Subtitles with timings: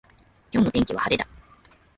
[0.51, 1.29] 今日の天気は晴れだ。